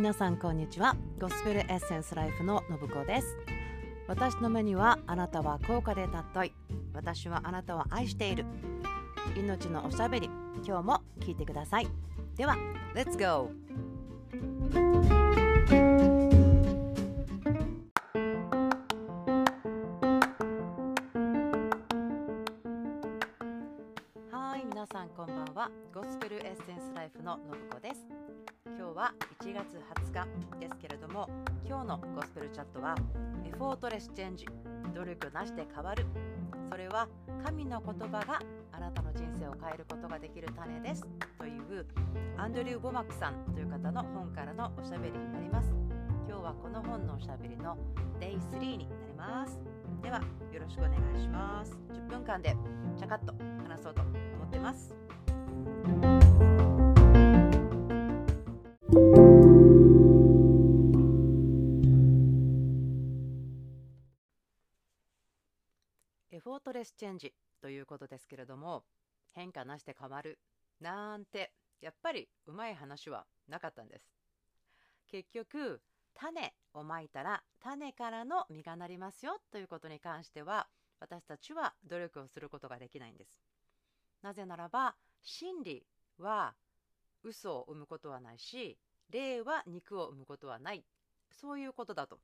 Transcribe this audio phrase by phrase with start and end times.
[0.00, 0.96] 皆さんこんにちは。
[1.20, 3.36] ゴスペルエッセンスライフの信子です。
[4.08, 6.52] 私の目にはあなたは高価で尊い。
[6.94, 8.46] 私はあなたを愛している。
[9.36, 10.30] 命のおしゃべり。
[10.66, 11.88] 今日も聞いてください。
[12.34, 12.56] では
[12.94, 13.50] Let's go!
[24.32, 25.70] はい皆さんこんばんは。
[25.92, 28.19] ゴスペルエッセンスライフの信子です。
[29.00, 29.78] は1月
[30.12, 31.26] 20日ですけれども
[31.66, 32.94] 今日のゴスペルチャットは
[33.46, 34.44] Effortless Change
[34.94, 36.04] 努力なしで変わる。
[36.70, 37.08] それは
[37.42, 41.06] 神の言葉があなたの人生を変えることができる種です。
[41.38, 41.86] という
[42.36, 45.72] アンドリュー・ウォマックさんという方の本からのおしゃべりになります。
[46.28, 47.78] 今日はこの本のおしゃべりの
[48.20, 49.58] Day3 になります。
[50.02, 50.18] では
[50.52, 51.74] よろしくお願いします。
[51.90, 52.54] 10分間で
[52.98, 53.32] チャカッと
[53.66, 54.94] 話そうと思ってます。
[66.80, 68.84] レスチェンジということですけれども
[69.32, 70.38] 変化なしで変わる
[70.80, 74.14] なんてやっぱりうまい話はなかったんです。
[75.10, 75.82] 結局
[76.14, 80.68] 種をまいたら種からの実がなりますよということに関しては
[81.00, 83.42] 私たちは努力をすることができないんです。
[84.22, 85.84] なぜならば真理
[86.18, 86.54] は
[87.22, 88.78] 嘘を生むことはないし
[89.10, 90.82] 霊は肉を生むことはない。
[91.30, 92.20] そういうことだと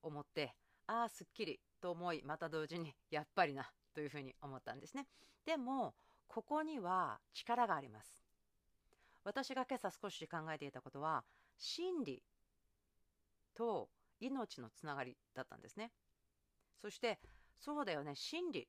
[0.00, 0.54] 思って
[0.86, 5.06] ああすっきりと思いまた同時にやっぱりなというふうに思ったんですね。
[5.46, 5.94] でも
[6.28, 8.22] ここには力があります。
[9.24, 11.24] 私が今朝少し考えていたことは
[11.56, 12.22] 真理
[13.54, 13.88] と
[14.20, 15.90] 命のつながりだったんですね。
[16.82, 17.18] そして
[17.58, 18.68] そうだよね真理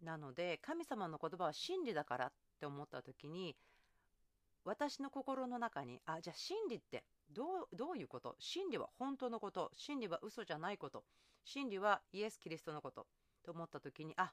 [0.00, 3.56] なので神様の言葉は真理だからって思った時に
[4.64, 8.36] 私の心の中にあじゃあ真理ってどうどういうこと？
[8.38, 11.02] 真理は本当のこと真理は嘘じゃないこと
[11.44, 13.06] 真理はイエス・キリストのこと
[13.44, 14.32] と思った時にあ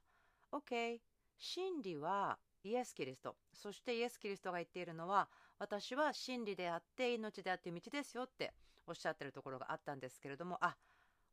[0.52, 1.00] OK
[1.38, 3.36] 真理はイエス・キリスト。
[3.54, 5.28] そしてイエス・キリストが言っているのは
[5.60, 8.54] 私は真理であって命であって道ですよって
[8.88, 10.76] おっしゃってるところがあったんですけれどもあ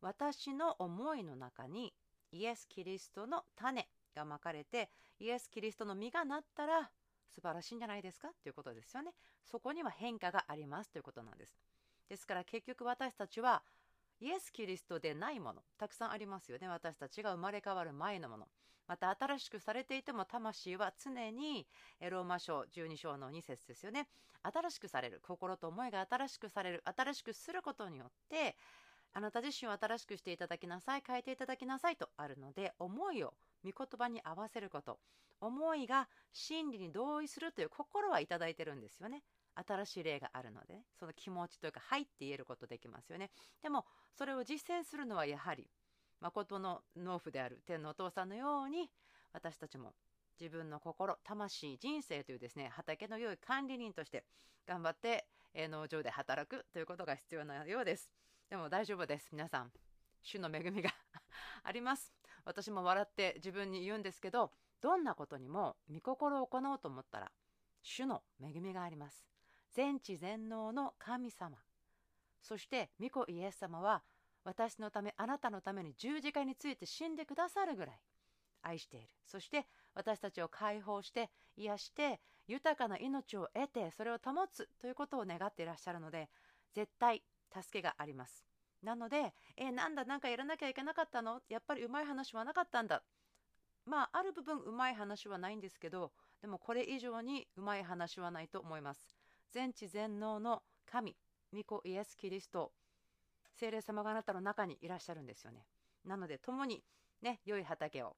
[0.01, 1.93] 私の思いの中に
[2.33, 4.91] イエス・キリストの種がまかれて
[5.21, 6.91] イエス・キリストの実がなったら
[7.35, 8.29] 素晴らしいんじゃないですか？
[8.43, 9.13] ということですよね。
[9.43, 11.57] そこには変化がありますということなんです。
[12.09, 13.63] ですから結局私たちは
[14.23, 16.69] イエス・キリストでないものたくさんありますよね。
[16.69, 18.47] 私たちが生まれ変わる前のもの。
[18.87, 21.67] また新しくされていても魂は常に
[22.01, 24.07] ローマ書12章の2節ですよね。
[24.45, 25.21] 新しくされる。
[25.27, 26.85] 心と思いが新しくされる。
[26.85, 28.55] 新しくすることによって
[29.13, 31.03] あなた自身を新しくしていただきなさい。
[31.05, 33.35] 変えていただきなさいとあるので思いを
[33.65, 35.01] 御言葉に合わせること。
[35.41, 39.25] 思いが真理に同意するという心はいただいてるんですよね。
[39.55, 43.31] 新しい例があるので、ね、その気持ちというか「はい」って言えることできますよね。
[43.63, 45.69] でもそれを実践するのはやはり
[46.21, 48.91] 誠の農夫である天のお父さんのように
[49.33, 49.95] 私たちも
[50.41, 54.25] 自分の心魂人生というですね畑の良い管理人として
[54.67, 58.11] 頑張って農場で働くということが必要なようです。
[58.49, 59.29] でも大丈夫です。
[59.33, 59.73] 皆さん
[60.23, 60.91] 主の恵みが
[61.63, 62.13] あります。
[62.45, 67.33] 私も笑って自分に言うんですけどどんなことにも御心を行おうと思ったら
[67.83, 69.32] 主の恵みがあります。
[69.73, 71.57] 全知全能の神様。
[72.41, 74.03] そして御子イエス様は
[74.45, 78.01] 私のためあなたのために十字架について死んでくださるぐらい
[78.63, 79.09] 愛している。
[79.25, 86.29] そして私たちを解放して癒して豊かな命を得てそれを保つということを願っていらっしゃるので
[86.75, 87.23] 絶対
[87.55, 88.45] 助けがあります。
[88.83, 91.41] なのでえなんだなんかやらなきゃいけなかったの？
[91.49, 93.03] やっぱりうまい話はなかったんだ。
[93.87, 99.22] まあある部分うまい話はないんですけどでもこれ以上にうまい話はないと思います。
[99.53, 101.15] 全知全能の神
[101.53, 102.73] 御子イエス・キリスト
[103.55, 105.67] 聖霊様があなたの中にいらっしゃるんですよね。
[106.07, 106.83] なので共に
[107.21, 108.17] ね良い畑を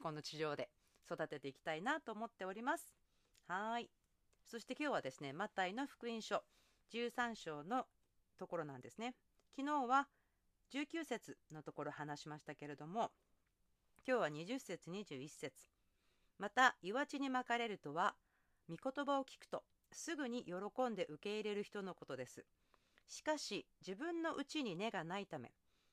[0.00, 0.68] この地上で
[1.10, 2.94] 育てていきたいなと思っております。
[3.48, 3.90] はい。
[4.46, 6.42] そして今日はですねマタイの福音書
[6.92, 7.84] 13章の
[8.38, 9.14] ところなんですね。
[9.56, 10.06] 昨日は
[10.72, 13.10] 19節のところ話しましたけれども
[14.06, 15.52] 今日は20節21節。
[16.38, 18.14] また岩地にまかれるとは
[18.68, 20.52] 御言葉を聞くとすぐに喜
[20.90, 22.44] んで受け入れる人のことです。
[23.08, 25.52] しかし自分のうちに根がないため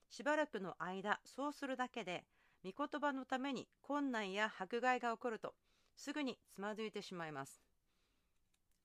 [0.10, 2.24] しばらくの間そうするだけで
[2.64, 5.54] 御言葉のために困難や迫害が起こると
[5.96, 7.62] すぐにつまずいてしまいます。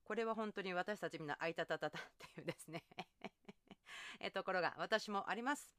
[0.03, 2.01] これは本当に私たちみんなあいたたたたっ
[2.35, 2.83] ていうですね。
[4.19, 5.71] えところが私もあります。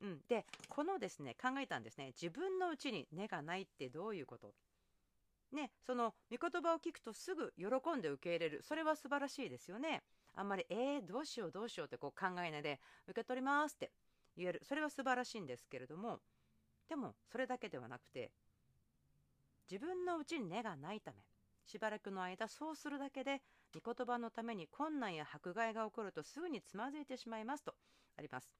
[0.00, 2.08] うん、でこのですね考えたんですね。
[2.08, 4.54] 自分のうちに根がないってどういうこと？
[5.54, 7.66] ねその御言葉を聞くとすぐ喜
[7.96, 8.62] んで受け入れる。
[8.62, 10.02] それは素晴らしいですよね。
[10.34, 13.92] あんまり「えー、どうしようどうしよう」ってこう考えないで「受け取ります」って
[14.36, 14.60] 言える。
[14.64, 16.20] それは素晴らしいんですけれども
[16.88, 18.32] でもそれだけではなくて
[19.70, 21.24] 自分のうちに根がないため
[21.64, 23.40] しばらくの間そうするだけで
[23.74, 27.74] 御言葉のために困難や迫害が起こるとすぐにつまずいてしまいますと
[28.16, 28.52] あります。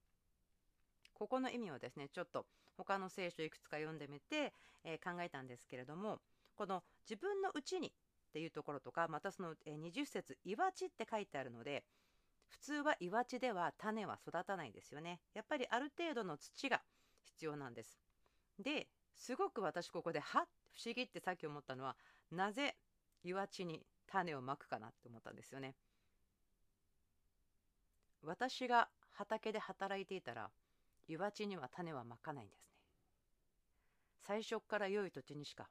[1.13, 2.45] ここの意味をですねちょっと
[2.75, 4.53] 他の聖書いくつか読んでみて、
[4.83, 6.19] えー、考えたんですけれども
[6.55, 7.91] この自分のうちにっ
[8.33, 11.83] ていうところとかまたその、えー、20節岩地って書いてあるので
[12.47, 15.19] 普通は岩地では種は育たないですよね。
[15.33, 16.81] やっぱりある程度の土が
[17.23, 17.99] 必要なんです。
[18.59, 21.95] ですごく私ここでは不思議ってさっき思ったのは
[22.31, 22.75] なぜ
[23.23, 25.75] 岩地に種をまくかなって思ったんですよね。
[28.21, 30.49] 私が畑で働いていたら
[31.07, 32.71] 岩地には種はまかないんですね。
[34.27, 35.67] 最初から良い土地にしか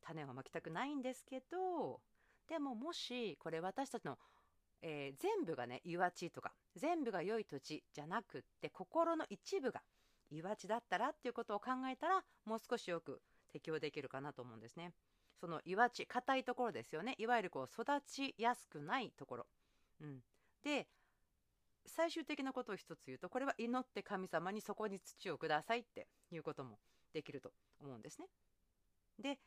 [0.00, 2.00] 種をまきたくないんですけど
[2.48, 4.18] でももしこれ私たちの、
[4.82, 9.82] えー、全部がね岩地とか全部が良い土地じゃなくって心の一部が
[10.30, 13.20] 岩地だったらっていうことを考えたらもう少しよく
[13.52, 14.92] 適用できるかなと思うんですね。
[15.40, 19.46] その岩地硬いところですよねいわゆるこう育ちやすくないところ。
[20.00, 20.18] うん、
[20.62, 20.86] で
[21.86, 26.78] 最終的なことを一つ言うとこれは祈って神様にそこに土をくださいっていうことも
[27.12, 28.26] できると思うんですね。
[29.18, 29.38] で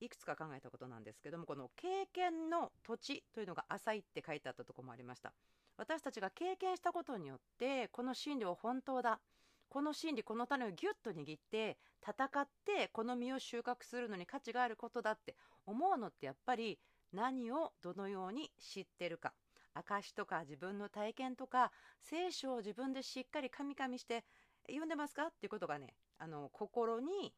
[0.00, 5.32] いくつか考えたことなんですけどもこの経験の土地というのが浅いって書いてあったとこもありました。
[5.76, 9.20] 私たちが経験したことによってこの真理を本当だ。
[9.68, 15.36] この真理この種をギュッと握って戦ってこの実を収穫するのに価値があることだって
[15.66, 16.78] 思うのってやっぱり
[17.12, 19.32] 何をどのように知ってるか。
[19.74, 24.24] 証とか自分の体験とか聖書を自分でしっかりカミカミして
[24.66, 25.26] 読んでますか？
[25.26, 27.32] っていうことがねあの心に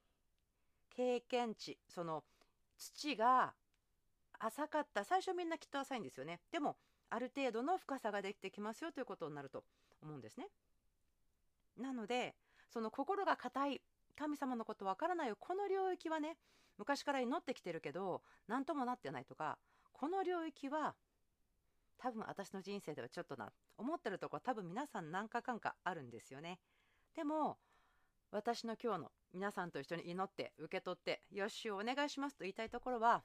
[0.88, 2.24] 経験値その
[2.80, 3.52] 土が
[4.38, 5.04] 浅かった。
[5.04, 6.40] 最初みんなきっと浅いんですよね。
[6.50, 6.76] でも
[7.10, 9.64] ある程度の深さができてきますよということになると
[10.02, 10.48] 思うんですね。
[11.76, 12.34] なので
[12.68, 13.80] その心が硬い
[14.16, 16.36] 神様のことわからないこの領域はね
[16.78, 19.58] 昔から祈ってきてるけど何ともなってないとか
[19.92, 20.94] この領域は
[21.98, 26.58] 多分私の人生ではちょっとな思ってるとこ多分皆さん何かかんかあるんですよね。
[27.14, 27.58] でも
[28.32, 33.24] 私の今日の皆さんと一緒に祈って受け取ってよしお願いしますと言いたいところは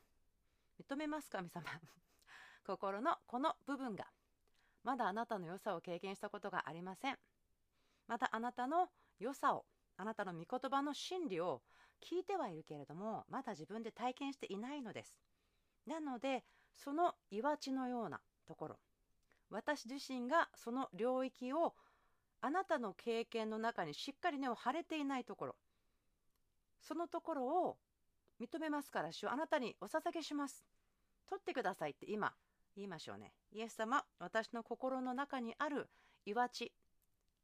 [0.79, 1.63] 認めます神様。
[2.65, 4.07] 心のこの部分が。
[4.83, 7.19] まだあなたの良さを経験したことがありません。
[8.07, 9.65] またあなたの良さを
[9.97, 11.61] あなたの御言葉の真理を
[12.01, 15.15] 聞いてはいるけれどもまだ自分で体験していないのです。
[15.85, 16.43] なので
[16.75, 18.79] その岩地のようなところ
[19.49, 21.75] 私自身がその領域を
[22.45, 25.55] あなたの経験の中にしっかり根を張れていないところ。
[26.79, 27.77] そのところを
[28.39, 30.63] 認めますから主あなたにお捧げします。
[31.27, 32.31] 取ってくださいって今
[32.75, 33.33] 言いましょうね。
[33.51, 35.89] イエス様私の心の中にある
[36.23, 36.71] 岩地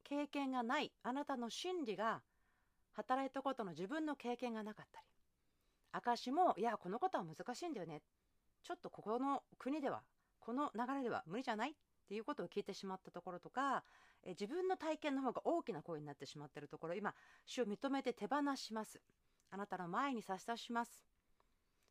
[0.03, 2.21] 経験がないあなたの真理が
[2.92, 5.07] 働いたことの自分の経験がなかったり。
[5.94, 8.03] 証もいやこのことは難しいんだよね。
[8.62, 10.03] ちょっとここの国では
[10.39, 11.75] この流れでは無理じゃない？
[12.12, 13.86] っていうことを聞いてしまったところとか
[14.25, 17.13] え自分の体験の方が大きな声になってしまっているところ今
[17.46, 19.00] 主を認めて手放します。
[19.50, 20.92] あなたの前に差し出します。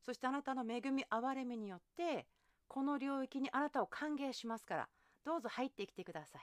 [0.04, 2.26] そしてあなたの恵み憐れみによって
[2.68, 4.88] この領域にあなたを歓迎しますから
[5.24, 6.42] どうぞ入ってきてください。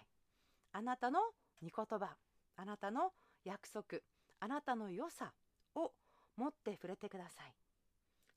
[0.71, 1.19] あなたの
[1.61, 2.15] 御言葉
[2.55, 3.11] あなたの
[3.45, 3.99] 約束
[4.39, 5.33] あなたの良さ
[5.75, 5.91] を
[6.35, 7.53] 持って触れてください。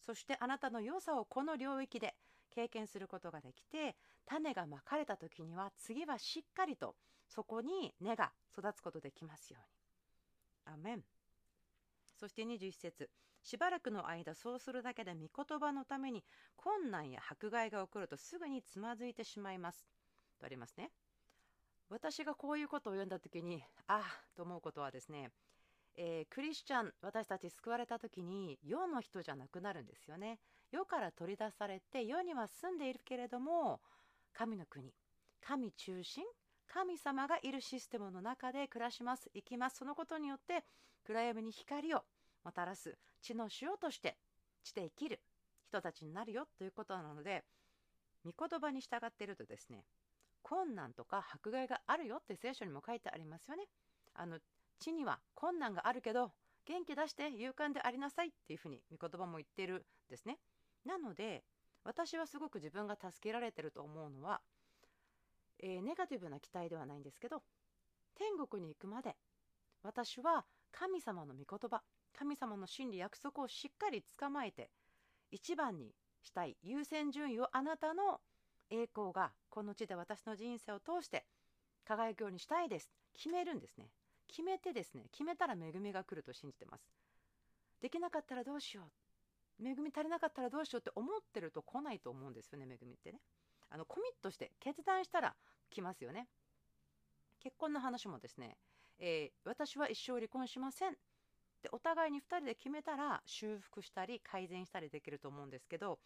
[0.05, 2.15] そしてあなたの良さをこの領域で
[2.51, 6.95] 経験することができて種がまかれた時には次はしっかりと
[7.29, 9.59] そこに根が育つことできますよ
[10.67, 10.75] うに。
[10.75, 11.05] アメン。
[12.19, 13.09] そして21節。
[13.43, 16.23] しばらくの間そうするだけで御言葉のために
[16.57, 19.87] 困難や迫害が起こるとすぐにつまずいてしまいます。
[20.39, 20.91] とありますね。
[21.89, 24.03] 私がこういうことを読んだ時にああ
[24.37, 25.31] と思うことはですね、
[25.97, 30.39] えー、クリスチャン私たち救われた時に世の人じゃなくなるんですよね。
[30.73, 33.81] 世から取り出されて世には住んでいるけれども
[34.33, 34.93] 神の国
[35.41, 36.25] 神中心
[36.73, 39.79] 神様がいるシステムの中で暮らします生きます。
[39.79, 40.65] そのことによって
[41.05, 42.03] 暗闇に光を
[42.45, 44.17] もたらす地の塩として
[44.63, 45.21] 地で生きる
[45.67, 47.45] 人たちになるよということなので
[48.25, 49.85] 御言葉に従っているとですね
[50.43, 53.65] 困難とか迫害があるよって聖書にも書いてありますよね。
[54.15, 54.39] あの
[54.79, 56.33] 地には困難があるけど
[56.67, 60.39] 元気出して勇敢でありなさいっていうふうに御言葉も言ってるんですね。
[60.85, 61.45] なので
[61.85, 64.41] 私はすごく自分が助けられてると思うのは
[65.63, 67.43] えー、ネガティブな期待ではないんですけど
[68.17, 69.17] 天国に行くまで
[69.83, 71.83] 私は神様の御言葉
[72.19, 74.71] 神様の真理約束をしっかり捕まえて
[75.31, 78.21] 一番にしたい優先順位をあなたの
[78.71, 81.25] 栄光がこの地で私の人生を通して
[81.87, 82.89] 輝くようにしたいです。
[83.15, 83.87] 決めるんですね。
[84.29, 86.85] 決めてですね決めたら恵みが来ると信じてます。
[87.81, 89.10] できなかったらどうしよう。
[89.63, 93.21] 恵み足りなかったらどうしようって思ってると来ないと思うんですよね恵みってね
[93.71, 95.35] あのコミットして決断したら
[95.71, 96.29] 来ますよね
[97.43, 98.57] 結婚の話もですね、
[98.99, 100.93] えー、私は一生離婚しません
[101.63, 105.99] でお互いに2人で決めたら修復したり改善したりできると思うんですけど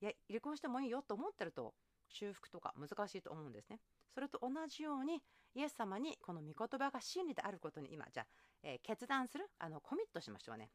[0.00, 1.74] いや離婚してもいいよと思ってると
[2.08, 3.80] 修復とか難しいと思うんですね。
[4.14, 5.22] それと同じように
[5.54, 8.26] イエス様にこの御言葉が真理であることに今じゃあ、
[8.62, 10.70] えー、決断するあのコミットしましょうね。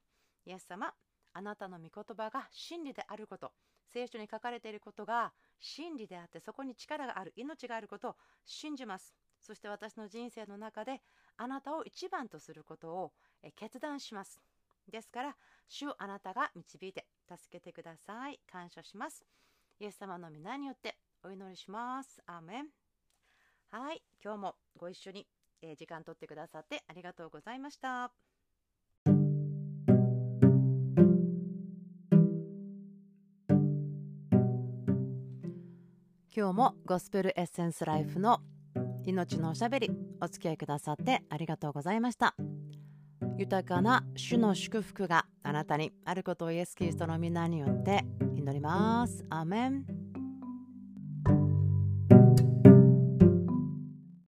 [0.45, 0.93] イエス様
[1.33, 3.51] あなたの御言葉が真理であること
[3.91, 11.01] 聖書に書かれていることが真理であってそこに力がある命があることを信じますそして私の人生の中で
[11.37, 13.11] あなたを一番とすることを
[13.55, 14.41] 決断します。
[14.91, 15.35] ですから、
[15.67, 18.39] 主あなたが導いて助けてください。
[18.51, 19.25] 感謝します。
[19.79, 22.21] イエス様の皆によってお祈りします。
[22.25, 22.67] アーメン。
[23.71, 25.27] はい、今日もご一緒に、
[25.61, 28.28] え、時間とってくださってありがとうございました。
[36.35, 38.41] 今日もゴスペルエッセンスライフの
[39.03, 42.35] 命のおしゃべりお付き合いくださってありがとうございました。
[43.37, 48.05] 豊かな主の祝福があなたにあることをイエス・キリストの皆によって
[48.35, 49.25] 祈ります。
[49.29, 49.98] アーメン。